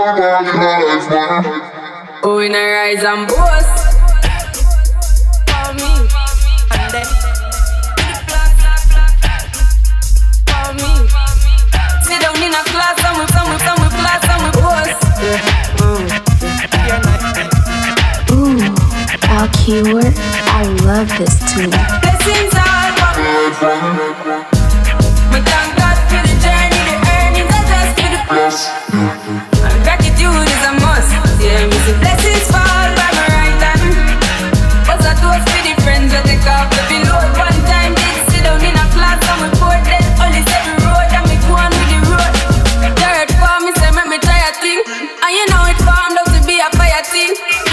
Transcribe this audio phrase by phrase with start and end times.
[0.00, 0.22] nobody
[1.10, 1.46] life.
[2.22, 3.76] Oh, rise and boast.
[5.76, 5.86] Me,
[10.56, 13.26] and we, we, we blast and we
[19.52, 21.70] Keyword, I love this tune.
[47.02, 47.69] party.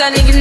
[0.00, 0.37] a nigga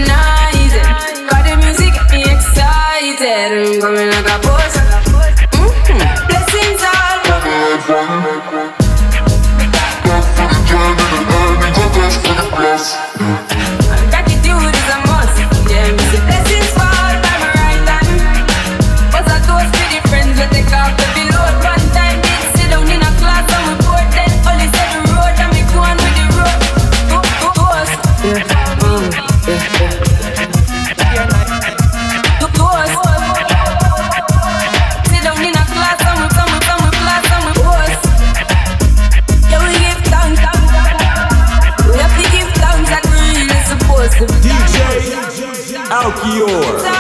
[45.90, 46.97] Alquior.